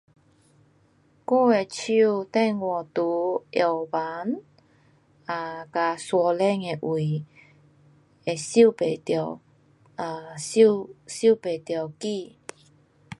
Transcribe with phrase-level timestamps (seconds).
[1.27, 3.01] 我的手电话在
[3.51, 4.41] 药房，
[5.27, 7.23] 啊，跟山顶的位
[8.25, 9.39] 会收不到，
[9.97, 12.35] 啊，收，收不到机。